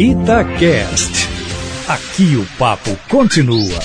[0.00, 1.28] Itacast.
[1.86, 3.78] Aqui o papo continua.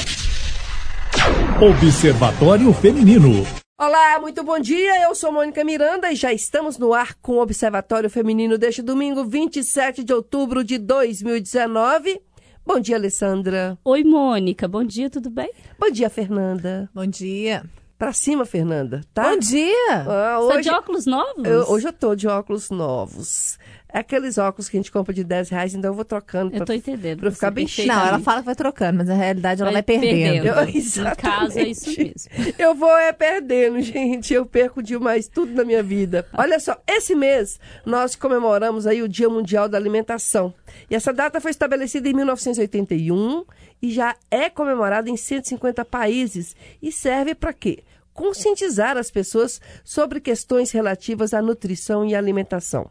[1.62, 3.46] Observatório Feminino.
[3.78, 5.04] Olá, muito bom dia.
[5.04, 9.26] Eu sou Mônica Miranda e já estamos no ar com o Observatório Feminino deste domingo,
[9.26, 12.22] 27 de outubro de 2019.
[12.66, 13.78] Bom dia, Alessandra.
[13.84, 14.70] Oi, Mônica.
[14.70, 15.52] Bom dia, tudo bem?
[15.78, 16.90] Bom dia, Fernanda.
[16.96, 17.62] Bom dia.
[17.98, 19.32] Pra cima, Fernanda, tá?
[19.32, 20.06] Bom dia.
[20.08, 21.46] Ah, Você tá hoje, de óculos novos?
[21.46, 23.58] eu, hoje eu tô de óculos novos.
[23.96, 26.52] É aqueles óculos que a gente compra de 10 reais, então eu vou trocando.
[26.54, 27.20] Eu pra- tô entendendo.
[27.20, 27.98] pra eu ficar bem perfeitamente.
[28.04, 30.48] Não, ela fala que vai trocando, mas na realidade ela vai, perdendo.
[30.48, 30.56] Eu-
[31.10, 32.54] No caso, é isso mesmo.
[32.60, 34.34] Eu vou é perdendo, gente.
[34.34, 36.26] Eu perco demais tudo na minha vida.
[36.34, 40.54] Olha só, esse mês nós comemoramos aí o Dia Mundial da Alimentação.
[40.90, 43.46] E essa data foi estabelecida em 1981
[43.82, 46.56] e já é comemorada em 150 países.
[46.82, 47.80] E serve para quê?
[48.16, 52.90] Conscientizar as pessoas sobre questões relativas à nutrição e alimentação.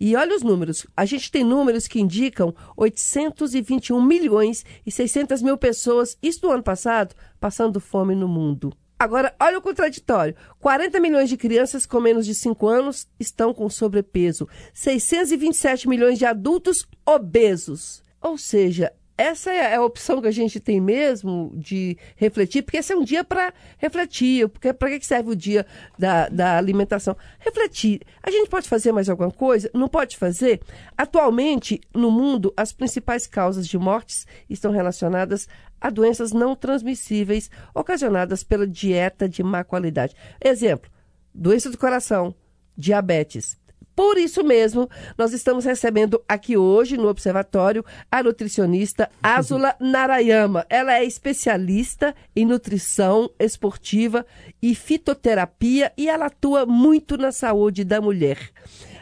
[0.00, 0.86] E olha os números.
[0.96, 6.62] A gente tem números que indicam 821 milhões e 600 mil pessoas, isso no ano
[6.62, 8.72] passado, passando fome no mundo.
[8.98, 10.34] Agora, olha o contraditório.
[10.60, 14.48] 40 milhões de crianças com menos de 5 anos estão com sobrepeso.
[14.72, 18.02] 627 milhões de adultos obesos.
[18.18, 22.92] Ou seja, essa é a opção que a gente tem mesmo de refletir, porque esse
[22.92, 24.48] é um dia para refletir.
[24.48, 25.64] Porque para que serve o dia
[25.96, 27.16] da, da alimentação?
[27.38, 28.00] Refletir.
[28.22, 29.70] A gente pode fazer mais alguma coisa?
[29.72, 30.60] Não pode fazer?
[30.98, 35.48] Atualmente, no mundo, as principais causas de mortes estão relacionadas
[35.80, 40.16] a doenças não transmissíveis ocasionadas pela dieta de má qualidade.
[40.42, 40.90] Exemplo:
[41.32, 42.34] doença do coração,
[42.76, 43.62] diabetes.
[43.96, 50.66] Por isso mesmo, nós estamos recebendo aqui hoje no Observatório a nutricionista Azula Narayama.
[50.68, 54.26] Ela é especialista em nutrição esportiva
[54.60, 58.38] e fitoterapia e ela atua muito na saúde da mulher.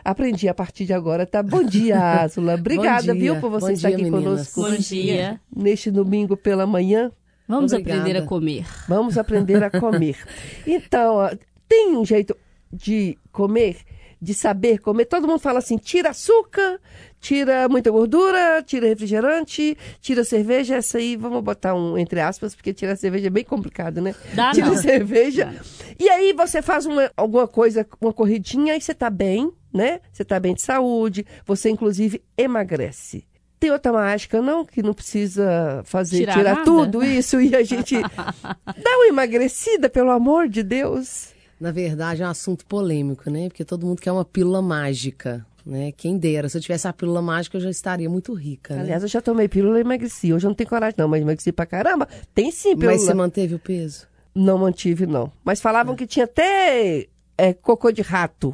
[0.04, 1.42] Aprendi a partir de agora, tá?
[1.42, 2.54] Bom dia, Azula.
[2.54, 3.14] Obrigada, dia.
[3.14, 4.52] viu, por você Bom estar dia, aqui meninas.
[4.52, 5.40] conosco Bom dia.
[5.54, 7.10] neste domingo pela manhã.
[7.48, 8.00] Vamos Obrigada.
[8.00, 8.66] aprender a comer.
[8.88, 10.16] Vamos aprender a comer.
[10.66, 11.30] Então, ó,
[11.68, 12.36] tem um jeito
[12.72, 13.76] de comer,
[14.22, 15.06] de saber comer.
[15.06, 16.80] Todo mundo fala assim: tira açúcar,
[17.20, 20.76] tira muita gordura, tira refrigerante, tira cerveja.
[20.76, 24.14] Essa aí, vamos botar um entre aspas, porque tirar cerveja é bem complicado, né?
[24.32, 24.76] Dá tira não.
[24.76, 25.52] cerveja.
[25.98, 30.00] E aí você faz uma, alguma coisa, uma corridinha, e você tá bem, né?
[30.12, 33.26] Você tá bem de saúde, você inclusive emagrece.
[33.58, 34.64] Tem outra mágica, não?
[34.64, 40.10] Que não precisa fazer, Tirar tirar, tudo isso e a gente dá uma emagrecida, pelo
[40.10, 41.32] amor de Deus.
[41.62, 43.48] Na verdade, é um assunto polêmico, né?
[43.48, 45.92] Porque todo mundo quer uma pílula mágica, né?
[45.92, 46.48] Quem dera.
[46.48, 48.80] Se eu tivesse a pílula mágica, eu já estaria muito rica, né?
[48.80, 50.32] Aliás, eu já tomei pílula e emagreci.
[50.32, 52.08] Hoje eu não tenho coragem, não, mas emagreci pra caramba.
[52.34, 52.94] Tem sim pílula.
[52.94, 54.08] Mas você manteve o peso?
[54.34, 55.30] Não mantive, não.
[55.44, 57.06] Mas falavam que tinha até
[57.38, 58.52] é, cocô de rato.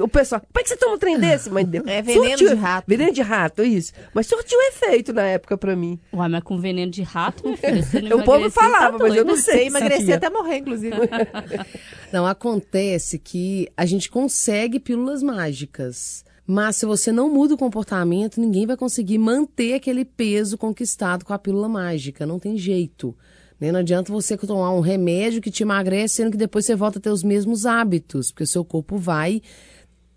[0.00, 1.86] O pessoal, como é que você toma um trem desse, mãe de Deus?
[1.86, 2.84] É veneno de rato.
[2.88, 3.92] Veneno de rato, isso.
[4.14, 5.98] Mas surtiu efeito na época pra mim.
[6.12, 9.04] Uai, mas com veneno de rato, minha filha, você não O povo emagreceu, falava, tá
[9.04, 9.56] mas eu não sei.
[9.64, 10.16] Você emagrecer sabia.
[10.16, 10.96] até morrer, inclusive.
[12.12, 16.24] Não, acontece que a gente consegue pílulas mágicas.
[16.46, 21.32] Mas se você não muda o comportamento, ninguém vai conseguir manter aquele peso conquistado com
[21.32, 22.24] a pílula mágica.
[22.24, 23.16] Não tem jeito.
[23.60, 23.72] né?
[23.72, 27.02] Não adianta você tomar um remédio que te emagrece, sendo que depois você volta a
[27.02, 29.42] ter os mesmos hábitos, porque o seu corpo vai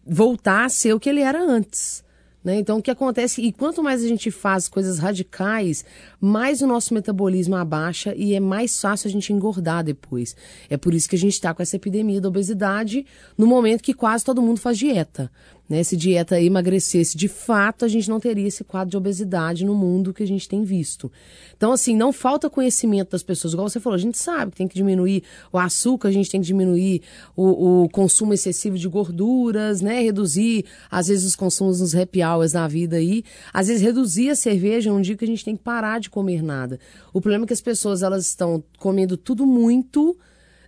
[0.10, 2.04] voltar a ser o que ele era antes.
[2.44, 2.56] Né?
[2.56, 3.42] Então, o que acontece?
[3.42, 5.84] E quanto mais a gente faz coisas radicais,
[6.22, 10.36] mais o nosso metabolismo abaixa e é mais fácil a gente engordar depois.
[10.70, 13.06] É por isso que a gente está com essa epidemia da obesidade
[13.38, 15.30] no momento que quase todo mundo faz dieta.
[15.70, 15.84] Né?
[15.84, 20.12] Se dieta emagrecesse de fato, a gente não teria esse quadro de obesidade no mundo
[20.12, 21.12] que a gente tem visto.
[21.56, 23.54] Então, assim, não falta conhecimento das pessoas.
[23.54, 26.42] Igual você falou, a gente sabe que tem que diminuir o açúcar, a gente tem
[26.42, 27.04] que diminuir
[27.36, 30.02] o, o consumo excessivo de gorduras, né?
[30.02, 33.24] Reduzir, às vezes, os consumos nos happy hours da vida aí.
[33.54, 36.42] Às vezes, reduzir a cerveja num dia que a gente tem que parar de comer
[36.42, 36.80] nada.
[37.14, 40.18] O problema é que as pessoas, elas estão comendo tudo muito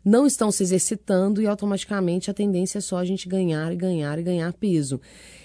[0.03, 4.17] não estão se exercitando e automaticamente a tendência é só a gente ganhar e ganhar
[4.17, 4.99] e ganhar peso.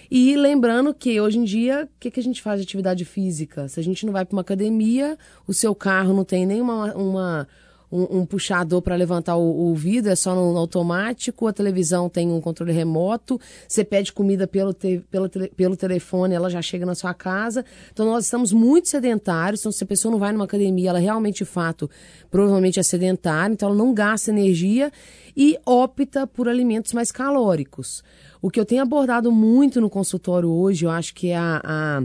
[0.09, 3.67] E lembrando que hoje em dia, o que, que a gente faz de atividade física?
[3.67, 7.47] Se a gente não vai para uma academia, o seu carro não tem nenhuma uma,
[7.91, 12.09] um, um puxador para levantar o, o vidro, é só no, no automático, a televisão
[12.09, 16.85] tem um controle remoto, você pede comida pelo, te, pelo, pelo telefone, ela já chega
[16.85, 17.63] na sua casa.
[17.91, 21.37] Então nós estamos muito sedentários, então se a pessoa não vai numa academia, ela realmente,
[21.37, 21.89] de fato,
[22.29, 24.91] provavelmente é sedentária, então ela não gasta energia
[25.35, 28.03] e opta por alimentos mais calóricos.
[28.41, 32.03] O que eu tenho abordado muito no consultório hoje, eu acho que é a- a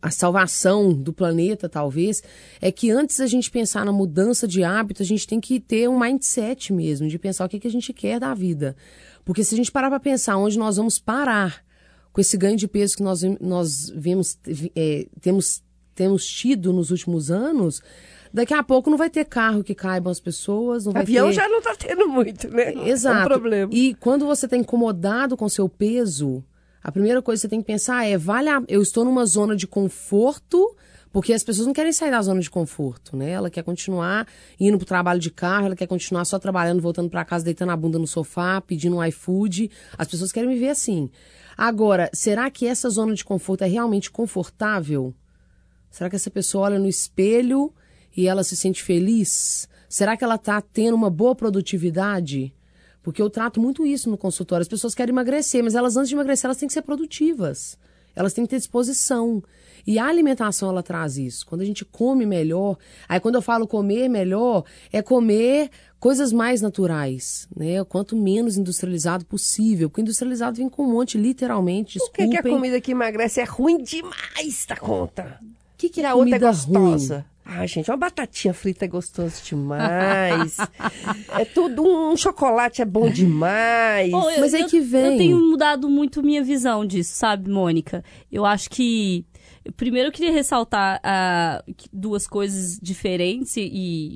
[0.00, 2.22] a salvação do planeta, talvez,
[2.60, 5.88] é que antes da gente pensar na mudança de hábito, a gente tem que ter
[5.88, 8.76] um mindset mesmo, de pensar o que, que a gente quer da vida.
[9.24, 11.64] Porque se a gente parar para pensar onde nós vamos parar
[12.12, 14.38] com esse ganho de peso que nós, nós vemos,
[14.76, 15.62] é, temos,
[15.94, 17.82] temos tido nos últimos anos,
[18.32, 21.34] daqui a pouco não vai ter carro que caibam as pessoas, não vai Avião ter...
[21.34, 22.72] já não está tendo muito, né?
[22.88, 23.16] Exato.
[23.16, 23.72] É um problema.
[23.72, 26.44] E quando você está incomodado com seu peso,
[26.82, 28.62] a primeira coisa que você tem que pensar é, vale a...
[28.68, 30.74] eu estou numa zona de conforto,
[31.12, 33.30] porque as pessoas não querem sair da zona de conforto, né?
[33.30, 34.26] Ela quer continuar
[34.58, 37.76] indo pro trabalho de carro, ela quer continuar só trabalhando, voltando para casa, deitando a
[37.76, 39.70] bunda no sofá, pedindo um iFood.
[39.96, 41.10] As pessoas querem me ver assim.
[41.56, 45.14] Agora, será que essa zona de conforto é realmente confortável?
[45.90, 47.72] Será que essa pessoa olha no espelho
[48.16, 49.68] e ela se sente feliz?
[49.88, 52.54] Será que ela está tendo uma boa produtividade?
[53.02, 54.62] Porque eu trato muito isso no consultório.
[54.62, 57.76] As pessoas querem emagrecer, mas elas antes de emagrecer, elas têm que ser produtivas.
[58.14, 59.42] Elas têm que ter disposição.
[59.86, 61.44] E a alimentação, ela traz isso.
[61.46, 62.76] Quando a gente come melhor,
[63.08, 67.82] aí quando eu falo comer melhor, é comer coisas mais naturais, né?
[67.84, 69.88] Quanto menos industrializado possível.
[69.88, 72.42] Porque industrializado vem com um monte, literalmente, Por que, desculpem.
[72.42, 75.40] que a comida que emagrece é ruim demais da conta?
[75.42, 77.14] O que, que é a outra é gostosa.
[77.14, 77.31] ruim?
[77.44, 80.56] Ah, gente, uma batatinha frita é gostoso demais.
[81.38, 84.10] é tudo, um chocolate é bom demais.
[84.10, 85.04] Bom, eu- Mas aí eu- que vem.
[85.12, 88.04] Eu tenho mudado muito minha visão disso, sabe, Mônica?
[88.30, 89.26] Eu acho que.
[89.76, 91.00] Primeiro eu queria ressaltar
[91.76, 93.68] que- duas coisas diferentes, e,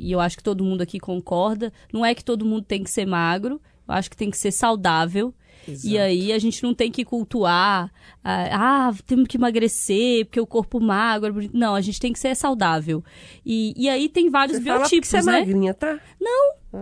[0.05, 1.73] e eu acho que todo mundo aqui concorda.
[1.93, 4.51] Não é que todo mundo tem que ser magro, eu acho que tem que ser
[4.53, 5.35] saudável.
[5.85, 7.93] E aí a gente não tem que cultuar,
[8.23, 11.43] ah, ah, temos que emagrecer, porque o corpo magro.
[11.43, 11.49] é.
[11.53, 13.03] Não, a gente tem que ser saudável.
[13.45, 15.33] E, e aí tem vários Você fala biotipos, você é né?
[15.41, 15.99] magrinha, tá?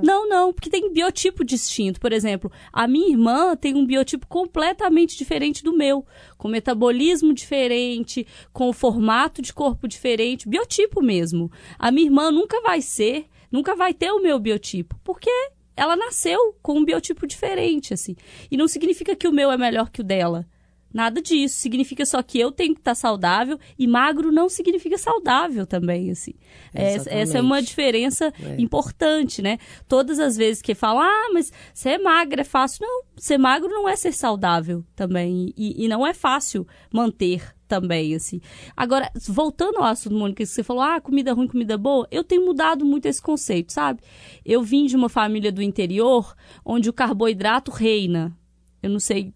[0.02, 2.00] Não, não, porque tem biotipo distinto.
[2.00, 6.04] Por exemplo, a minha irmã tem um biotipo completamente diferente do meu,
[6.36, 11.50] com metabolismo diferente, com formato de corpo diferente, biotipo mesmo.
[11.78, 15.30] A minha irmã nunca vai ser, nunca vai ter o meu biotipo, porque
[15.76, 18.16] ela nasceu com um biotipo diferente, assim.
[18.50, 20.46] E não significa que o meu é melhor que o dela.
[20.94, 21.56] Nada disso.
[21.56, 26.34] Significa só que eu tenho que estar saudável e magro não significa saudável também, assim.
[26.72, 29.58] Essa, essa é uma diferença importante, né?
[29.88, 32.86] Todas as vezes que falam, ah, mas ser magra é fácil.
[32.86, 35.52] Não, ser magro não é ser saudável também.
[35.56, 37.42] E, e não é fácil manter
[37.80, 38.40] também, assim.
[38.76, 42.44] Agora, voltando ao assunto, Mônica, que você falou, ah, comida ruim, comida boa, eu tenho
[42.44, 44.00] mudado muito esse conceito, sabe?
[44.44, 46.34] Eu vim de uma família do interior
[46.64, 48.36] onde o carboidrato reina.
[48.80, 49.32] Eu não sei,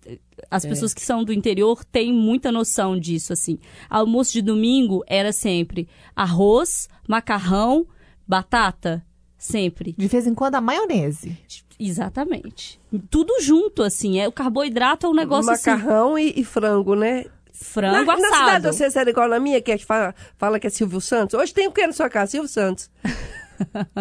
[0.51, 3.59] as pessoas que são do interior têm muita noção disso, assim.
[3.89, 7.87] Almoço de domingo era sempre arroz, macarrão,
[8.27, 9.05] batata,
[9.37, 9.95] sempre.
[9.97, 11.37] De vez em quando a maionese.
[11.79, 12.81] Exatamente.
[13.09, 14.19] Tudo junto, assim.
[14.19, 15.71] É, o carboidrato é um negócio assim.
[15.71, 17.25] Macarrão e, e frango, né?
[17.61, 18.63] Frango na, na cidade assado.
[18.71, 21.39] de vocês era igual na minha, que é que fala, fala que é Silvio Santos.
[21.39, 22.31] Hoje tem o que na sua casa?
[22.33, 22.91] Silvio Santos.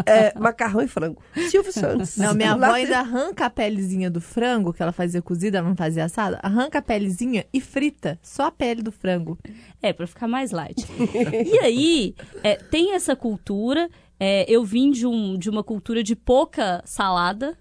[0.05, 1.19] É, macarrão e frango.
[1.49, 2.15] Silvio Santos.
[2.15, 5.75] Não, minha avó ainda arranca a pelezinha do frango, que ela fazia cozida, ela não
[5.75, 6.39] fazia assada.
[6.43, 9.35] Arranca a pelezinha e frita só a pele do frango.
[9.81, 10.85] É, pra ficar mais light.
[11.43, 13.89] e aí, é, tem essa cultura.
[14.19, 17.57] é, eu vim de, um, de uma cultura de pouca salada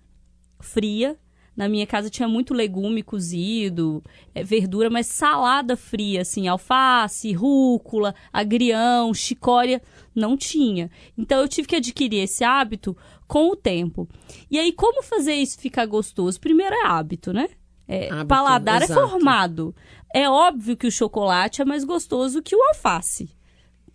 [0.61, 1.17] fria.
[1.57, 4.03] Na minha casa tinha muito legume cozido,
[4.35, 9.81] é, verdura, mas salada fria, assim, alface, rúcula, agrião, chicória,
[10.15, 10.91] não tinha.
[11.17, 12.95] Então eu tive que adquirir esse hábito
[13.27, 14.07] com o tempo.
[14.51, 16.39] E aí, como fazer isso ficar gostoso?
[16.39, 17.49] Primeiro é hábito, né?
[17.89, 19.01] É, Hábito, paladar exato.
[19.01, 19.75] é formado.
[20.13, 23.31] É óbvio que o chocolate é mais gostoso que o alface.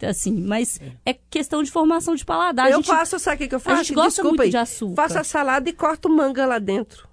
[0.02, 2.66] Assim, mas é questão de formação de paladar.
[2.66, 3.83] A Eu gente- faço, sabe o que, eu faço?
[3.83, 4.50] gente gosta Desculpa muito aí.
[4.50, 4.95] de açúcar.
[4.95, 7.07] Faço a salada e corto manga lá dentro.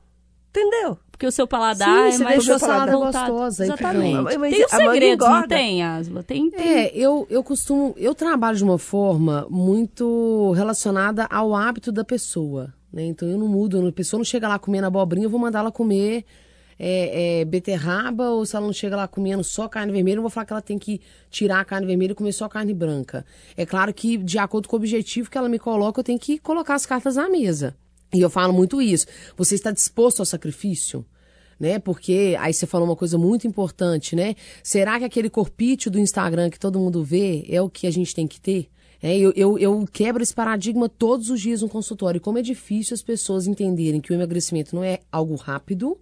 [0.58, 0.98] Entendeu?
[1.10, 3.32] Porque o seu paladar Sim, é você mais deixou a salada voltado.
[3.32, 4.22] gostosa, Exatamente.
[4.22, 6.22] Mas tem manga segredos, não tem, Asla?
[6.22, 6.60] Tem, tem.
[6.60, 7.94] É, eu, eu costumo.
[7.96, 12.72] Eu trabalho de uma forma muito relacionada ao hábito da pessoa.
[12.92, 13.04] Né?
[13.06, 13.84] Então eu não mudo.
[13.84, 16.24] A pessoa não chega lá comendo abobrinha, eu vou mandar ela comer
[16.78, 20.30] é, é, beterraba, ou se ela não chega lá comendo só carne vermelha, eu vou
[20.30, 23.26] falar que ela tem que tirar a carne vermelha e comer só carne branca.
[23.56, 26.38] É claro que, de acordo com o objetivo que ela me coloca, eu tenho que
[26.38, 27.76] colocar as cartas na mesa.
[28.14, 29.06] E eu falo muito isso.
[29.36, 31.04] Você está disposto ao sacrifício?
[31.58, 31.78] né?
[31.78, 34.36] Porque aí você falou uma coisa muito importante, né?
[34.62, 38.14] Será que aquele corpício do Instagram que todo mundo vê é o que a gente
[38.14, 38.68] tem que ter?
[39.02, 42.20] É, eu, eu, eu quebro esse paradigma todos os dias no consultório.
[42.20, 45.98] Como é difícil as pessoas entenderem que o emagrecimento não é algo rápido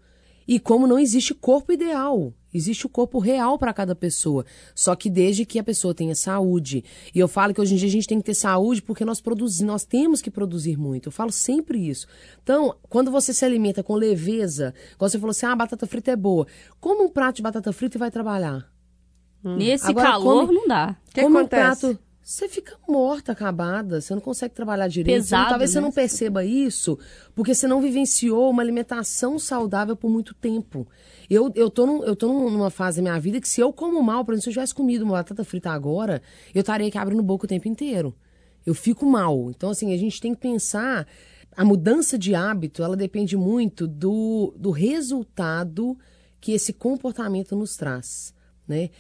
[0.47, 2.33] e como não existe corpo ideal.
[2.55, 4.47] Existe o corpo real para cada pessoa.
[4.75, 6.83] Só que desde que a pessoa tenha saúde.
[7.15, 9.21] E eu falo que hoje em dia a gente tem que ter saúde porque nós
[9.21, 11.09] produzimos, nós temos que produzir muito.
[11.09, 12.07] Eu falo sempre isso.
[12.43, 16.13] Então, quando você se alimenta com leveza, igual você falou assim, ah, a batata frita
[16.13, 16.47] é boa.
[16.81, 18.67] Como um prato de batata frita e vai trabalhar.
[19.45, 20.97] Nesse Agora calor come- não dá.
[21.13, 21.81] que Como um acontece?
[21.81, 21.99] prato.
[22.29, 25.23] Você fica morta, acabada, você não consegue trabalhar direito.
[25.23, 25.85] Você não- Pesado, talvez você né?
[25.87, 26.99] não perceba isso,
[27.37, 30.89] porque você não vivenciou uma alimentação saudável por muito tempo.
[31.31, 33.73] Eu, eu, tô, num- eu tô num- numa fase da minha vida que se eu
[33.73, 36.21] como mal, por exemplo, se eu tivesse comido uma batata frita agora,
[36.53, 38.13] eu estaria aqui abrindo boca o tempo inteiro.
[38.67, 39.49] Eu fico mal.
[39.51, 41.07] Então, assim, a gente tem que pensar.
[41.57, 45.97] A mudança de hábito, ela depende muito do, do resultado
[46.41, 48.35] que esse comportamento nos traz,
[48.69, 48.91] né?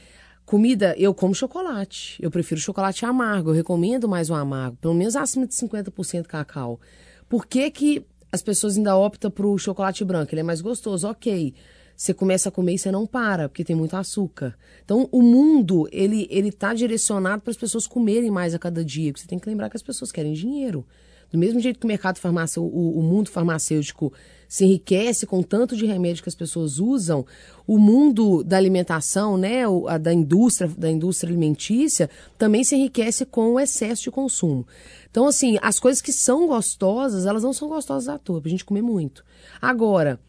[0.46, 2.16] Comida, eu como chocolate.
[2.22, 3.50] Eu prefiro chocolate amargo.
[3.50, 6.80] Eu recomendo mais o amargo, pelo menos acima de 50% cacau.
[7.28, 10.32] Por que, que as pessoas ainda optam pro chocolate branco?
[10.32, 11.52] Ele é mais gostoso, ok.
[11.96, 14.56] Você começa a comer e você não para, porque tem muito açúcar.
[14.84, 19.12] Então, o mundo, ele, ele tá direcionado para as pessoas comerem mais a cada dia.
[19.16, 20.86] Você tem que lembrar que as pessoas querem dinheiro.
[21.28, 24.12] Do mesmo jeito que o mercado farmacêutico, o, o mundo farmacêutico
[24.48, 27.26] se enriquece com tanto de remédio que as pessoas usam,
[27.66, 33.54] o mundo da alimentação, né, a da indústria, da indústria alimentícia, também se enriquece com
[33.54, 34.66] o excesso de consumo.
[35.10, 38.64] Então, assim, as coisas que são gostosas, elas não são gostosas à toa, pra gente
[38.64, 39.24] comer muito.
[39.60, 40.20] Agora,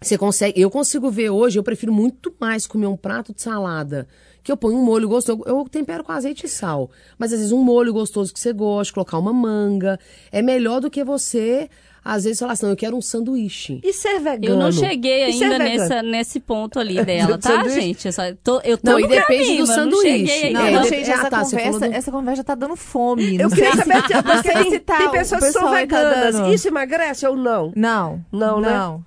[0.00, 0.60] você consegue.
[0.60, 4.06] Eu consigo ver hoje, eu prefiro muito mais comer um prato de salada.
[4.42, 5.42] Que eu ponho um molho gostoso.
[5.46, 6.90] Eu tempero com azeite e sal.
[7.18, 9.98] Mas às vezes um molho gostoso que você gosta, colocar uma manga.
[10.30, 11.70] É melhor do que você,
[12.06, 13.80] às vezes, falar assim, não, eu quero um sanduíche.
[13.82, 14.54] E ser vegano?
[14.54, 17.80] Eu não cheguei E ser ainda nessa, nesse ponto ali dela, tá, sanduíche?
[17.80, 18.06] gente?
[18.06, 20.50] Eu, só tô, eu tô Não, e depende caminho, do não sanduíche.
[20.52, 23.36] Não, É, gente, essa, ah, tá, você conversa, do- essa conversa tá dando fome.
[23.36, 25.70] Eu Não queria sei saber, não tem, se tá- tem o pessoas que são tá
[25.72, 26.34] veganas.
[26.34, 27.72] dando- Isso emagrece ou não?
[27.74, 28.24] Não.
[28.32, 28.70] Não, né?
[28.70, 29.04] Não.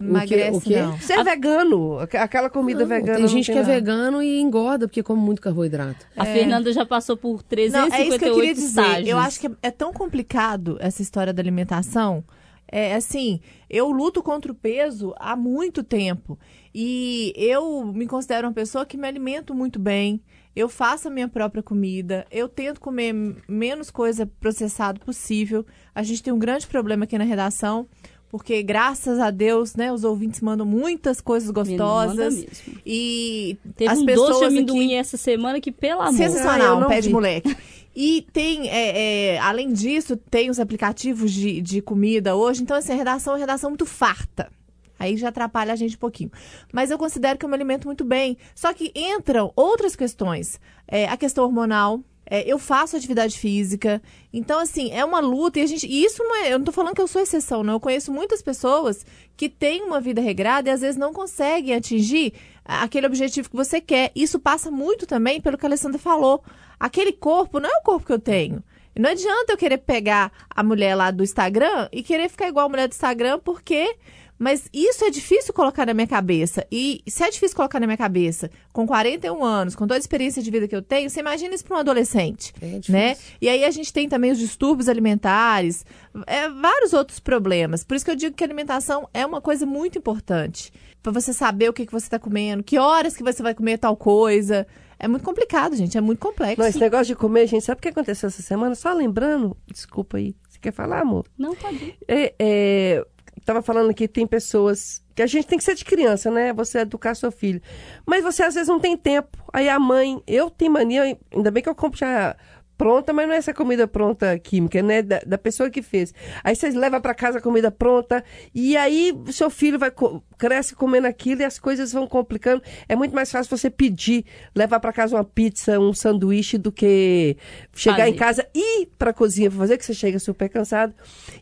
[0.00, 0.80] Emagrece, o quê?
[0.82, 0.98] não.
[0.98, 3.12] Ser vegano, aqu- aquela comida Não, vegana.
[3.14, 3.72] tem não gente que é nada.
[3.74, 6.06] vegano e engorda porque come muito carboidrato.
[6.16, 8.66] A Fernanda já passou por Não, 358 é isso que eu queria dizer.
[8.80, 9.08] estágios.
[9.08, 12.24] Eu acho que é, é tão complicado essa história da alimentação.
[12.66, 16.38] É assim, eu luto contra o peso há muito tempo.
[16.74, 20.20] E eu me considero uma pessoa que me alimento muito bem.
[20.56, 22.24] Eu faço a minha própria comida.
[22.30, 23.12] Eu tento comer
[23.48, 25.64] menos coisa processada possível.
[25.94, 27.86] A gente tem um grande problema aqui na redação.
[28.34, 32.34] Porque, graças a Deus, né, os ouvintes mandam muitas coisas manda gostosas.
[32.34, 32.80] mesmo.
[32.84, 34.94] E Teve as um pessoas doce de amendoim aqui...
[34.96, 36.20] essa semana que, pelo amor.
[36.20, 37.56] Eu Sensacional, um pé de moleque.
[37.94, 42.60] E tem, é, é, além disso, tem os aplicativos de, de comida hoje.
[42.60, 44.50] Então, assim, a redação é uma redação muito farta.
[44.98, 46.32] Aí já atrapalha a gente um pouquinho.
[46.72, 48.36] Mas eu considero que eu me alimento muito bem.
[48.52, 50.58] Só que entram outras questões.
[50.88, 52.00] É, a questão hormonal.
[52.26, 54.00] É, eu faço atividade física.
[54.32, 55.58] Então, assim, é uma luta.
[55.58, 56.52] E, a gente, e isso não é.
[56.52, 57.74] Eu não tô falando que eu sou exceção, não.
[57.74, 59.04] Eu conheço muitas pessoas
[59.36, 62.32] que têm uma vida regrada e às vezes não conseguem atingir
[62.64, 64.10] aquele objetivo que você quer.
[64.14, 66.42] Isso passa muito também pelo que a Alessandra falou.
[66.80, 68.62] Aquele corpo não é o corpo que eu tenho.
[68.96, 72.68] Não adianta eu querer pegar a mulher lá do Instagram e querer ficar igual a
[72.68, 73.96] mulher do Instagram, porque.
[74.38, 76.66] Mas isso é difícil colocar na minha cabeça.
[76.70, 80.42] E se é difícil colocar na minha cabeça, com 41 anos, com toda a experiência
[80.42, 82.52] de vida que eu tenho, você imagina isso para um adolescente.
[82.60, 82.92] É difícil.
[82.92, 83.16] né?
[83.40, 85.84] E aí a gente tem também os distúrbios alimentares,
[86.26, 87.84] é, vários outros problemas.
[87.84, 90.72] Por isso que eu digo que a alimentação é uma coisa muito importante.
[91.02, 93.78] Para você saber o que, que você está comendo, que horas que você vai comer
[93.78, 94.66] tal coisa.
[94.98, 95.98] É muito complicado, gente.
[95.98, 96.60] É muito complexo.
[96.60, 98.74] Não, esse negócio de comer, gente, sabe o que aconteceu essa semana?
[98.74, 100.34] Só lembrando, desculpa aí.
[100.48, 101.26] Você quer falar, amor?
[101.36, 101.94] Não, pode.
[102.08, 103.06] É, é,
[103.44, 106.52] tava falando que tem pessoas que a gente tem que ser de criança, né?
[106.52, 107.60] Você educar seu filho.
[108.06, 109.38] Mas você às vezes não tem tempo.
[109.52, 112.36] Aí a mãe, eu tenho mania, ainda bem que eu compro já
[112.76, 115.02] pronta, mas não é essa comida pronta química, né?
[115.02, 116.12] Da, da pessoa que fez.
[116.42, 118.24] Aí vocês levam para casa a comida pronta
[118.54, 119.92] e aí o seu filho vai
[120.36, 122.62] cresce comendo aquilo e as coisas vão complicando.
[122.88, 124.24] É muito mais fácil você pedir,
[124.54, 127.36] levar para casa uma pizza, um sanduíche do que
[127.74, 128.18] chegar em Fazer.
[128.18, 130.94] casa e ir para cozinha fazer que você chega super cansado.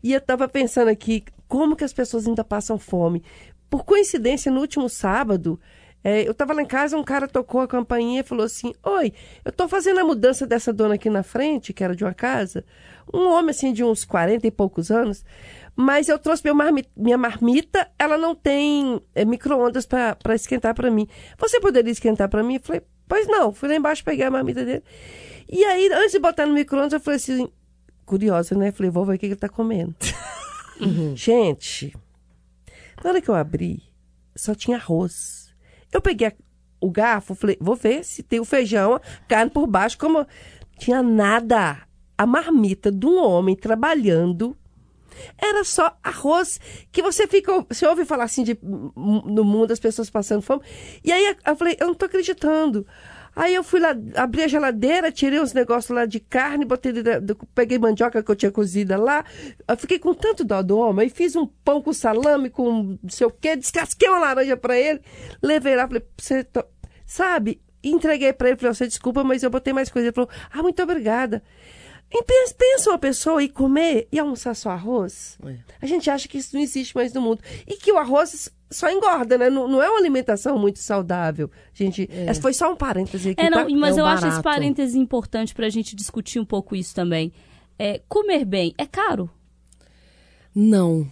[0.03, 3.23] E eu tava pensando aqui como que as pessoas ainda passam fome.
[3.69, 5.61] Por coincidência, no último sábado,
[6.03, 9.13] é, eu estava lá em casa, um cara tocou a campainha e falou assim: Oi,
[9.45, 12.65] eu estou fazendo a mudança dessa dona aqui na frente, que era de uma casa,
[13.13, 15.27] um homem assim de uns 40 e poucos anos,
[15.77, 16.43] mas eu trouxe
[16.97, 21.07] minha marmita, ela não tem é, micro-ondas para esquentar para mim.
[21.37, 22.55] Você poderia esquentar para mim?
[22.55, 24.83] Eu falei: Pois não, fui lá embaixo pegar a marmita dele.
[25.51, 27.53] E aí, antes de botar no micro-ondas, eu falei assim:
[28.07, 28.73] Curiosa, né?
[28.73, 29.95] Falei: Vou ver o que ele está comendo.
[31.15, 31.95] Gente,
[33.03, 33.83] na hora que eu abri,
[34.35, 35.55] só tinha arroz.
[35.93, 36.33] Eu peguei a-
[36.81, 40.27] o garfo, falei, vou ver se tem o feijão, carne por baixo, como
[40.79, 41.83] tinha nada.
[42.19, 44.57] A marmita de um homem trabalhando
[45.37, 46.59] era só arroz
[46.91, 50.63] que você fica, você ouve falar assim de no mundo as pessoas passando fome.
[51.05, 52.87] E aí eu falei, eu não tô acreditando.
[53.35, 56.93] Aí eu fui lá, abri a geladeira, tirei uns negócios lá de carne, botei,
[57.55, 59.25] peguei mandioca que eu tinha cozida lá.
[59.67, 63.11] Eu fiquei com tanto dó do homem, aí fiz um pão com salame, com não
[63.11, 65.01] sei o quê, descasquei uma laranja pra ele,
[65.43, 66.65] levei lá, falei, você to-
[67.07, 67.61] sabe?
[67.85, 70.07] entreguei para ele, falei, você desculpa, mas eu botei mais coisa.
[70.07, 71.43] Ele falou, ah, muito obrigada.
[72.15, 75.37] E pensa, pensa uma pessoa ir comer e almoçar só arroz.
[75.45, 75.57] É.
[75.81, 77.41] A gente acha que isso não existe mais no mundo.
[77.67, 79.49] E que o arroz só engorda, né?
[79.51, 81.51] Não, não é uma alimentação muito saudável.
[81.73, 83.41] Gente, essa foi só um parêntese aqui.
[83.41, 83.75] É, não, tá?
[83.77, 84.43] mas É eu acho esse barato.
[84.43, 87.33] parêntese importante pra gente discutir um pouco isso também.
[87.79, 89.31] É, comer bem é caro?
[90.55, 91.07] Não.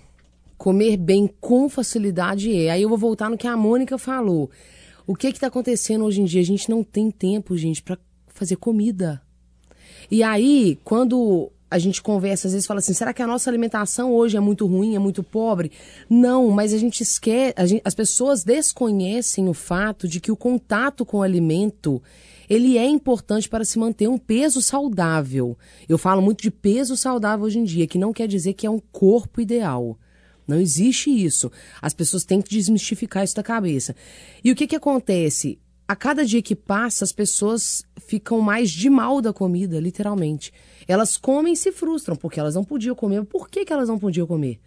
[0.59, 2.71] Comer bem com facilidade é.
[2.71, 4.51] Aí eu vou voltar no que a Mônica falou.
[5.07, 6.41] O que que tá acontecendo hoje em dia?
[6.41, 7.97] A gente não tem tempo, gente, pra
[8.29, 9.21] fazer comida.
[10.11, 14.13] E aí, quando a gente conversa, às vezes fala assim, será que a nossa alimentação
[14.13, 15.71] hoje é muito ruim, é muito pobre?
[16.09, 21.19] Não, mas a gente esquece, as pessoas desconhecem o fato de que o contato com
[21.19, 22.03] o alimento,
[22.49, 25.57] ele é importante para se manter um peso saudável.
[25.89, 28.71] Eu falo muito de peso saudável hoje em dia, que não quer dizer que é
[28.71, 29.97] um corpo ideal.
[30.49, 31.53] Não existe isso.
[31.81, 33.95] As pessoas têm que desmistificar isso da cabeça.
[34.43, 35.61] E o que que acontece?
[35.91, 40.53] A cada dia que passa, as pessoas ficam mais de mal da comida, literalmente.
[40.87, 43.25] Elas comem e se frustram, porque elas não podiam comer.
[43.25, 44.61] Por que, que elas não podiam comer?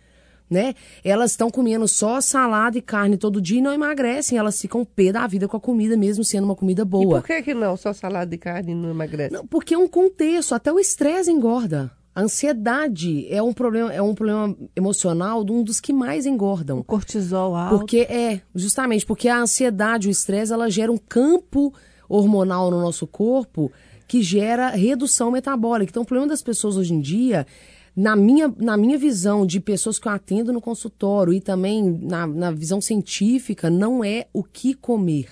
[0.50, 0.74] Né?
[1.02, 4.38] Elas estão comendo só salada e carne todo dia e não emagrecem.
[4.38, 7.22] Elas ficam pé da vida com a comida, mesmo sendo uma comida E boa.
[7.22, 7.78] por que que não?
[7.78, 9.32] Só salada e carne não emagrece?
[9.34, 11.90] Não, porque é um contexto, até o estresse engorda.
[12.16, 16.80] A ansiedade é um problema, é um problema emocional de um dos que mais engordam.
[16.80, 17.78] O cortisol alto.
[17.78, 21.74] Porque é, justamente, porque a ansiedade, o estresse, ela gera um campo
[22.08, 23.72] hormonal no nosso corpo
[24.08, 25.90] que gera redução metabólica.
[25.90, 27.48] Então, o problema das pessoas hoje em dia,
[27.96, 32.28] na minha, na minha visão de pessoas que eu atendo no consultório e também na,
[32.28, 35.30] na visão científica, não é o que comer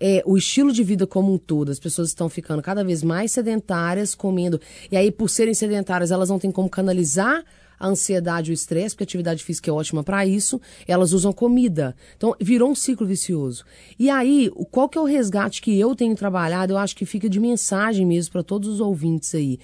[0.00, 1.70] é, o estilo de vida como um todo.
[1.70, 4.60] As pessoas estão ficando cada vez mais sedentárias, comendo.
[4.90, 7.44] E aí, por serem sedentárias, elas não têm como canalizar
[7.78, 10.60] a ansiedade o estresse, porque a atividade física é ótima para isso.
[10.86, 11.94] Elas usam comida.
[12.16, 13.64] Então, virou um ciclo vicioso.
[13.98, 16.72] E aí, qual que é o resgate que eu tenho trabalhado?
[16.72, 19.58] Eu acho que fica de mensagem mesmo para todos os ouvintes aí.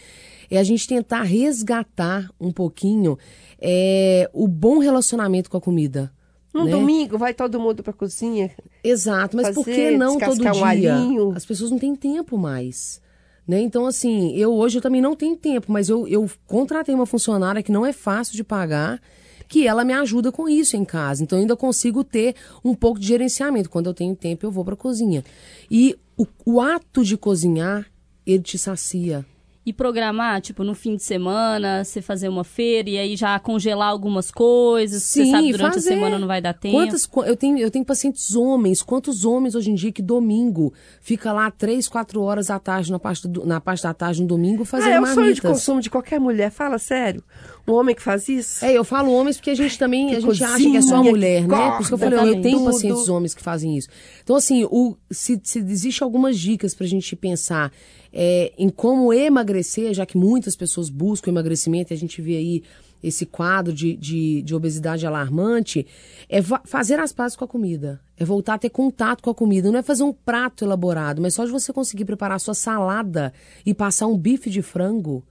[0.51, 3.19] É a gente tentar resgatar um pouquinho
[3.59, 6.13] é, o bom relacionamento com a comida.
[6.55, 6.71] Num né?
[6.71, 8.49] domingo vai todo mundo pra cozinha.
[8.83, 10.95] Exato, mas por que fazer, não todo descascar um dia?
[10.95, 11.33] alhinho.
[11.35, 13.03] As pessoas não têm tempo mais.
[13.47, 13.61] Né?
[13.61, 17.61] Então, assim, eu hoje eu também não tenho tempo, mas eu, eu contratei uma funcionária
[17.61, 19.03] que não é fácil de pagar,
[19.49, 21.25] que ela me ajuda com isso em casa.
[21.25, 23.69] Então, eu ainda consigo ter um pouco de gerenciamento.
[23.69, 25.25] Quando eu tenho tempo, eu vou para cozinha.
[25.69, 27.85] E o, o ato de cozinhar,
[28.25, 29.27] ele te sacia.
[29.67, 33.89] E programar, tipo, no fim de semana, você fazer uma feira e aí já congelar
[33.89, 35.89] algumas coisas, você Sim, sabe durante fazer.
[35.89, 36.77] a semana não vai dar tempo.
[36.77, 38.83] Quantas, qu- eu, tenho, eu tenho pacientes homens.
[38.83, 42.99] Quantos homens hoje em dia que domingo fica lá três, quatro horas da tarde, na
[42.99, 45.51] parte, do- na parte da tarde, no domingo, Ah, fazendo é o sonho de marmitas?
[45.51, 46.51] consumo de qualquer mulher.
[46.51, 47.25] Fala sério.
[47.67, 48.65] Um homem que faz isso?
[48.65, 50.97] É, eu falo homens porque a gente também, Que a gente acha que é só
[50.97, 51.71] cozinha, mulher, né?
[51.73, 52.71] Por isso que eu falei, eu tenho tudo.
[52.71, 53.89] pacientes homens que fazem isso.
[54.23, 57.73] Então, assim, o, se, se existe algumas dicas pra gente pensar
[58.13, 62.63] é, em como emagrecer, já que muitas pessoas buscam emagrecimento e a gente vê aí
[63.03, 65.87] esse quadro de, de, de obesidade alarmante,
[66.29, 68.01] é fazer as pazes com a comida.
[68.17, 69.71] É voltar a ter contato com a comida.
[69.71, 73.33] Não é fazer um prato elaborado, mas só de você conseguir preparar a sua salada
[73.67, 75.23] e passar um bife de frango,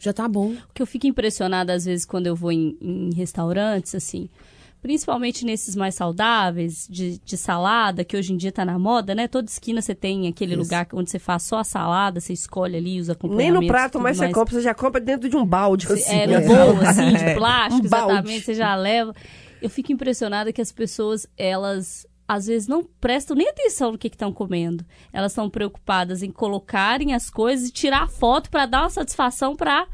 [0.00, 0.52] já tá bom.
[0.52, 4.28] O que eu fico impressionada às vezes quando eu vou em, em restaurantes, assim,
[4.82, 9.28] principalmente nesses mais saudáveis, de, de salada, que hoje em dia tá na moda, né?
[9.28, 10.62] Toda esquina você tem aquele Isso.
[10.62, 13.60] lugar onde você faz só a salada, você escolhe ali os Nem acompanhamentos.
[13.60, 15.86] no prato mais você compra, você já compra dentro de um balde.
[15.92, 16.40] assim, É, né?
[16.40, 18.12] no bolo, assim, de plástico, Um balde.
[18.12, 19.12] exatamente, você já leva.
[19.60, 24.08] Eu fico impressionada que as pessoas, elas às vezes não prestam nem atenção no que
[24.08, 24.84] estão comendo.
[25.12, 29.86] Elas estão preocupadas em colocarem as coisas e tirar foto para dar uma satisfação para,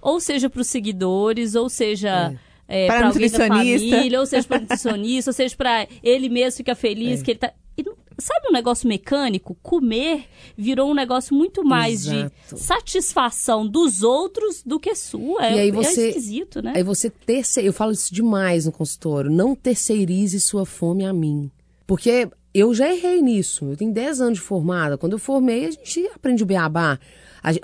[0.00, 2.34] ou seja, para os seguidores, ou seja.
[2.68, 6.56] É, Pra pra alguém da família, ou seja, para nutricionista, ou seja, para ele mesmo
[6.56, 7.52] ficar feliz que ele tá.
[7.76, 7.84] E
[8.18, 9.54] sabe um negócio mecânico?
[9.62, 10.24] Comer
[10.56, 12.32] virou um negócio muito mais Exato.
[12.54, 15.46] de satisfação dos outros do que sua.
[15.46, 16.72] É, E aí é você- esquisito, né?
[16.76, 21.50] Aí você terceir, eu falo isso demais no consultório, não terceirize sua fome a mim.
[21.86, 23.66] Porque eu já errei nisso.
[23.66, 24.98] Eu tenho 10 anos de formada.
[24.98, 26.98] Quando eu formei, a gente aprende o beabá.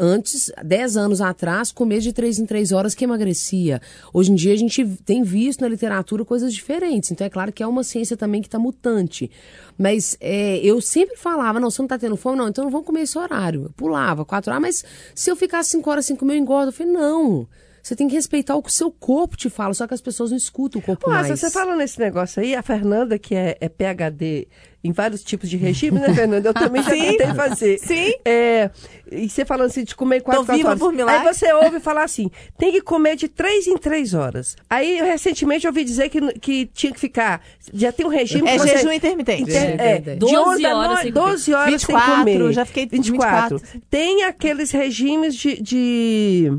[0.00, 3.80] Antes, 10 anos atrás, comer de 3 em 3 horas que emagrecia.
[4.12, 7.12] Hoje em dia, a gente tem visto na literatura coisas diferentes.
[7.12, 9.30] Então, é claro que é uma ciência também que está mutante.
[9.76, 12.38] Mas é, eu sempre falava, não, você não está tendo fome?
[12.38, 13.64] Não, então não vamos comer esse horário.
[13.64, 16.70] Eu pulava 4 horas, mas se eu ficar 5 horas sem comer, eu engordo.
[16.70, 17.46] Eu falei, não.
[17.88, 20.30] Você tem que respeitar o que o seu corpo te fala, só que as pessoas
[20.30, 21.40] não escutam o corpo Nossa, mais.
[21.40, 24.46] você fala nesse negócio aí, a Fernanda, que é, é PHD
[24.84, 26.50] em vários tipos de regime, né, Fernanda?
[26.50, 27.78] Eu também já tentei fazer.
[27.78, 28.12] Sim.
[28.26, 28.70] É,
[29.10, 30.78] E você falando assim de comer quatro, Tô quatro viva horas.
[30.80, 31.26] por milagre.
[31.28, 34.54] Aí você ouve falar assim, tem que comer de três em três horas.
[34.68, 37.40] Aí, recentemente, eu ouvi dizer que, que tinha que ficar...
[37.72, 38.46] Já tem um regime...
[38.46, 39.42] É que você- jejum intermitente.
[39.44, 41.12] Inter- É, é, de 12 11 da horas comer.
[41.12, 42.52] 12 horas 24, sem comer.
[42.52, 43.56] já fiquei 24.
[43.58, 43.80] 24.
[43.90, 45.60] Tem aqueles regimes de...
[45.62, 46.52] de-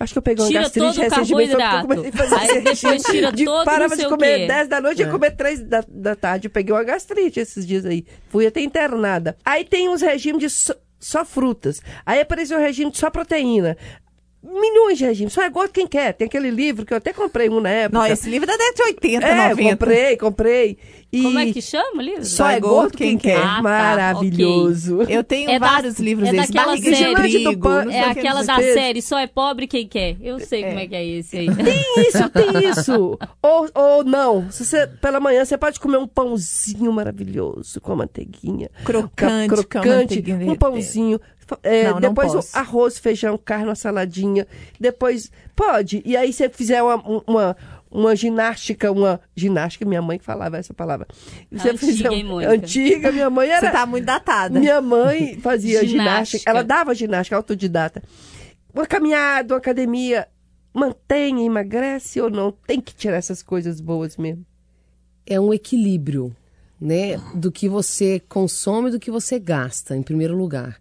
[0.00, 1.88] Acho que eu peguei uma Tira gastrite recentemente, carboidrato.
[1.88, 4.46] comecei a fazer Aí esse depois regime tira de, todo Parava de comer quê.
[4.46, 6.46] 10 da noite e ia comer 3 da, da tarde.
[6.46, 8.04] Eu peguei uma gastrite esses dias aí.
[8.28, 9.36] Fui até internada.
[9.44, 11.80] Aí tem uns regimes de só, só frutas.
[12.06, 13.76] Aí apareceu o regime de só proteína.
[14.40, 15.32] Milhões de regimes.
[15.32, 16.12] Só é igual quem quer.
[16.14, 17.98] Tem aquele livro que eu até comprei um na época.
[17.98, 19.70] Não, esse livro é da década de 80, é, 90.
[19.70, 20.78] comprei, comprei.
[21.10, 22.24] E Como é que chama o livro?
[22.24, 23.38] Só é gordo quem quer.
[23.38, 25.02] Ah, tá, Maravilhoso.
[25.08, 26.48] Eu tenho É da- vários livros é desses.
[26.50, 27.14] daquela Barriga série.
[27.14, 27.54] trigo.
[27.56, 30.16] do não É aquela não da série Só é pobre quem quer.
[30.20, 31.46] Eu sei como é que é esse aí.
[31.56, 33.18] Tem isso, tem isso.
[33.42, 34.50] ou, ou não.
[34.50, 38.70] Se você, pela manhã você pode comer um pãozinho maravilhoso com a manteiguinha.
[38.84, 41.18] Crocante, com a crocante um pãozinho.
[41.62, 42.58] É, Não, não depois o posso.
[42.58, 44.46] arroz, feijão, carne, uma saladinha.
[44.78, 46.02] Depois, pode.
[46.04, 47.56] E aí você fizer uma, uma,
[47.90, 51.06] uma ginástica, uma ginástica, minha mãe falava essa palavra.
[51.50, 52.52] Você Antiga, um- Mônica?
[52.52, 53.60] Antiga, minha mãe era...
[53.66, 54.58] Você tá muito datada.
[54.60, 55.88] Minha mãe fazia ginástica.
[55.88, 56.50] Ginástica.
[56.50, 58.02] Ela dava ginástica autodidata.
[58.74, 60.28] Uma caminhada, uma academia.
[60.74, 62.52] Mantém, emagrece ou não?
[62.66, 64.44] Tem que tirar essas coisas boas mesmo.
[65.26, 66.34] é um equilíbrio,
[66.80, 70.78] né, do que você consome e do que você gasta, em primeiro lugar.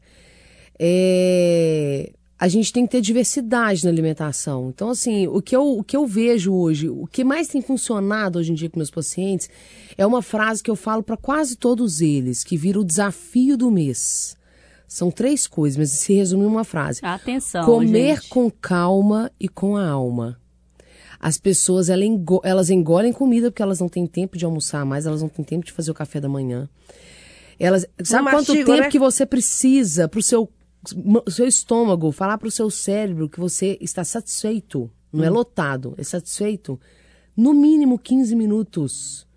[0.80, 4.70] É, a gente tem que ter diversidade na alimentação.
[4.70, 8.38] Então, assim, o que, eu, o que eu vejo hoje, o que mais tem funcionado
[8.38, 9.50] hoje em dia com meus pacientes,
[9.98, 13.72] é uma frase que eu falo para quase todos eles, que vira o desafio do
[13.72, 14.38] mês.
[14.88, 17.00] São três coisas, mas se resume em uma frase.
[17.04, 18.30] Atenção, Comer gente.
[18.30, 20.40] com calma e com a alma.
[21.20, 25.28] As pessoas, elas engolem comida porque elas não têm tempo de almoçar mais, elas não
[25.28, 26.70] têm tempo de fazer o café da manhã.
[27.60, 28.90] Elas, sabe quanto mastigo, tempo né?
[28.90, 30.57] que você precisa pro seu, o seu
[31.48, 35.26] estômago falar pro seu cérebro que você está satisfeito, não Hum.
[35.26, 36.80] é lotado, é satisfeito?
[37.36, 39.28] No mínimo 15 minutos.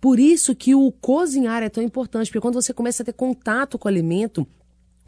[0.00, 3.78] Por isso que o cozinhar é tão importante, porque quando você começa a ter contato
[3.78, 4.46] com o alimento, o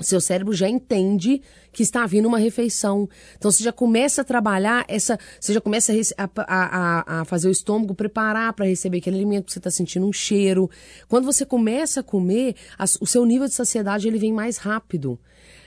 [0.03, 1.41] seu cérebro já entende
[1.73, 3.09] que está vindo uma refeição.
[3.37, 5.19] Então você já começa a trabalhar essa.
[5.41, 9.59] Você já começa a, a, a- fazer o estômago preparar para receber aquele alimento, você
[9.59, 10.71] está sentindo um cheiro.
[11.09, 12.55] Quando você começa a comer,
[13.01, 15.19] o seu nível de saciedade ele vem mais rápido.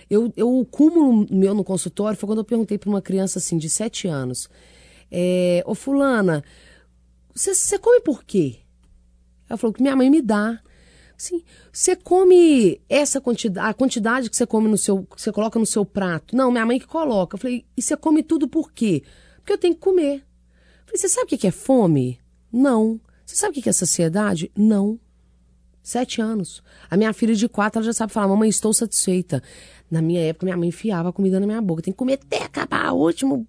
[0.10, 3.58] Eu, eu, o cúmulo meu no consultório foi quando eu perguntei para uma criança assim,
[3.58, 4.50] de 7 anos:
[5.12, 6.44] é, Ô Fulana,
[7.36, 8.58] você come por quê?
[9.50, 10.60] Ela falou que minha mãe me dá.
[11.20, 15.60] Sim, você come essa quantidade, a quantidade que você come no seu, que você coloca
[15.60, 16.34] no seu prato.
[16.34, 17.36] Não, minha mãe que coloca.
[17.36, 19.04] Eu falei, e você come tudo por quê?
[19.36, 20.16] Porque eu tenho que comer.
[20.16, 22.22] Eu falei, você sabe o que é fome?
[22.50, 23.02] Não.
[23.26, 24.50] Você sabe o que que é saciedade?
[24.56, 24.98] Não.
[25.84, 26.64] Sete anos.
[26.90, 29.44] A minha filha de quatro, ela já sabe falar, mamãe, estou satisfeita.
[29.92, 31.82] Na minha época, minha mãe enfiava a comida na minha boca.
[31.82, 33.46] Tem que comer até acabar o último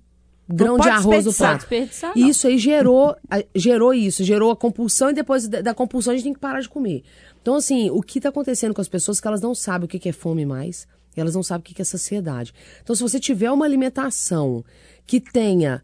[0.54, 2.12] grão de arroz do desperdiçar.
[2.12, 2.18] prato.
[2.18, 3.16] Isso aí gerou,
[3.54, 6.68] gerou isso, gerou a compulsão e depois da, compulsão a gente tem que parar de
[6.68, 7.02] comer.
[7.40, 9.88] Então, assim, o que está acontecendo com as pessoas é que elas não sabem o
[9.88, 10.86] que é fome mais,
[11.16, 12.52] e elas não sabem o que é saciedade.
[12.82, 14.64] Então, se você tiver uma alimentação
[15.06, 15.82] que tenha,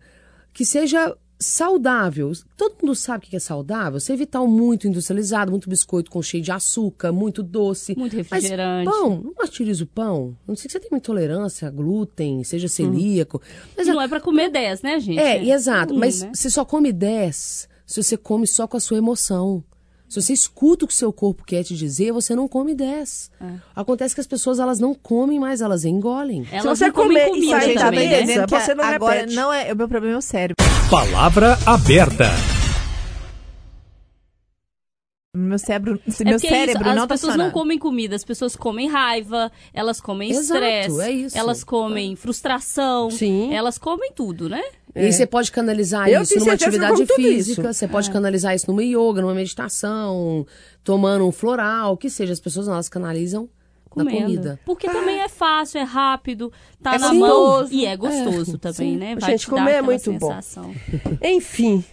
[0.52, 5.50] que seja saudável, todo mundo sabe o que é saudável, você evitar o muito industrializado,
[5.50, 7.94] muito biscoito com cheio de açúcar, muito doce.
[7.96, 8.90] Muito Mas refrigerante.
[8.90, 10.36] pão, não martiriza o pão.
[10.46, 13.40] Não sei que você tem uma intolerância a glúten, seja celíaco.
[13.76, 15.18] Mas Não é pra comer 10, né, gente?
[15.18, 15.90] é, e exato.
[15.90, 16.30] ruim, mas né?
[16.34, 19.62] você só come 10 se você come só com a sua emoção.
[20.08, 23.30] Se você escuta o que o seu corpo quer te dizer, você não come 10.
[23.40, 23.44] É.
[23.74, 26.46] Acontece que as pessoas elas não comem mais, elas engolem.
[26.50, 28.46] Elas você não comem comer e comida sair da também, mesa, né?
[28.46, 29.34] Que você não agora repete.
[29.34, 29.72] não é.
[29.72, 30.56] O meu problema é o cérebro.
[30.88, 32.30] Palavra aberta.
[35.38, 37.52] Meu cérebro, É meu porque cérebro isso, as não tá pessoas não funcionando.
[37.52, 43.52] comem comida, as pessoas comem raiva, elas comem estresse, é elas comem frustração, Sim.
[43.52, 44.62] elas comem tudo, né?
[44.94, 48.82] E aí você pode canalizar Eu isso numa atividade física, você pode canalizar isso numa
[48.82, 50.46] yoga, numa meditação,
[50.82, 52.32] tomando um floral, o que seja.
[52.32, 53.46] As pessoas elas canalizam
[53.94, 54.22] na Comendo.
[54.24, 54.60] comida.
[54.64, 56.50] Porque também é fácil, é rápido,
[56.82, 57.28] tá É na gostoso.
[57.28, 58.96] mão e é gostoso também, sim.
[58.96, 59.16] né?
[59.16, 60.28] Vai Gente, te dar comer é muito bom.
[60.28, 60.74] sensação.
[61.22, 61.84] Enfim,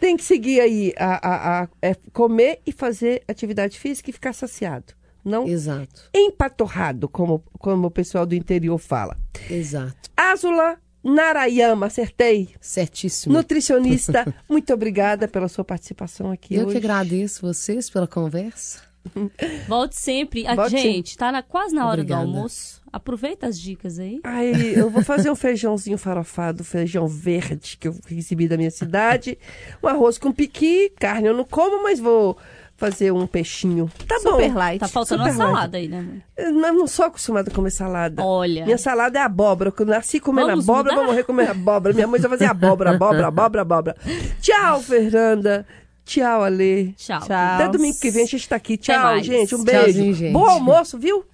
[0.00, 4.32] tem que seguir aí a, a, a- é comer e fazer atividade física e ficar
[4.32, 4.94] saciado.
[5.24, 9.16] Não Exato, empatorrado, como, como o pessoal do interior fala.
[9.50, 10.10] exato.
[10.16, 12.50] Azula Narayama, acertei.
[12.60, 13.34] Certíssimo.
[13.34, 16.72] Nutricionista, muito obrigada pela sua participação aqui Eu hoje.
[16.72, 18.80] que agradeço vocês pela conversa.
[19.68, 20.46] Volte sempre.
[20.46, 22.24] A Volte gente, tá na, quase na hora Obrigada.
[22.26, 22.80] do almoço.
[22.92, 24.20] Aproveita as dicas aí.
[24.24, 29.38] Aí, eu vou fazer um feijãozinho farofado, feijão verde que eu recebi da minha cidade.
[29.82, 32.36] Um arroz com piqui, carne eu não como, mas vou
[32.76, 33.90] fazer um peixinho.
[34.08, 34.36] Tá Super bom.
[34.38, 34.80] Super light.
[34.80, 36.22] Tá faltando Super uma salada aí, né?
[36.36, 38.24] Eu não sou acostumada a comer salada.
[38.24, 38.64] Olha.
[38.64, 39.70] Minha salada é abóbora.
[39.70, 40.96] Quando eu nasci comendo Vamos abóbora, mudar?
[40.96, 41.94] vou morrer comendo abóbora.
[41.94, 43.96] Minha mãe só fazia abóbora, abóbora, abóbora, abóbora.
[44.40, 45.66] Tchau, Fernanda.
[46.04, 46.92] Tchau, Ale.
[46.96, 47.20] Tchau.
[47.22, 48.76] Até domingo que vem a gente está aqui.
[48.76, 49.54] Tchau, gente.
[49.54, 50.32] Um beijo.
[50.32, 51.24] Bom almoço, viu?